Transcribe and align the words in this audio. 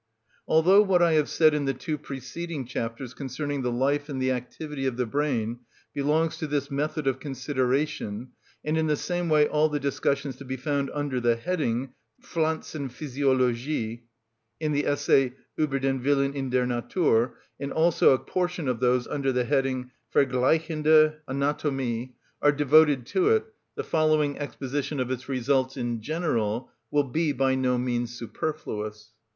Although 0.47 0.81
what 0.81 1.03
I 1.03 1.11
have 1.11 1.29
said 1.29 1.53
in 1.53 1.65
the 1.65 1.75
two 1.75 1.95
preceding 1.95 2.65
chapters 2.65 3.13
concerning 3.13 3.61
the 3.61 3.71
life 3.71 4.09
and 4.09 4.19
the 4.19 4.31
activity 4.31 4.87
of 4.87 4.97
the 4.97 5.05
brain 5.05 5.59
belongs 5.93 6.37
to 6.37 6.47
this 6.47 6.71
method 6.71 7.05
of 7.05 7.19
consideration, 7.19 8.29
and 8.65 8.79
in 8.79 8.87
the 8.87 8.95
same 8.95 9.29
way 9.29 9.47
all 9.47 9.69
the 9.69 9.79
discussions 9.79 10.37
to 10.37 10.43
be 10.43 10.57
found 10.57 10.89
under 10.95 11.19
the 11.19 11.35
heading, 11.35 11.93
"Pflanzenphysiologie," 12.23 14.01
in 14.59 14.71
the 14.71 14.87
essay, 14.87 15.33
"Ueber 15.59 15.79
den 15.79 16.01
Willen 16.01 16.33
in 16.33 16.49
der 16.49 16.65
Natur," 16.65 17.37
and 17.59 17.71
also 17.71 18.09
a 18.11 18.17
portion 18.17 18.67
of 18.67 18.79
those 18.79 19.05
under 19.05 19.31
the 19.31 19.43
heading 19.43 19.91
"Vergleichende 20.11 21.17
Anatomie," 21.27 22.15
are 22.41 22.51
devoted 22.51 23.05
to 23.05 23.29
it, 23.29 23.45
the 23.75 23.83
following 23.83 24.39
exposition 24.39 24.99
of 24.99 25.11
its 25.11 25.29
results 25.29 25.77
in 25.77 26.01
general 26.01 26.71
will 26.89 27.03
be 27.03 27.31
by 27.31 27.53
no 27.53 27.77
means 27.77 28.11
superfluous. 28.17 29.11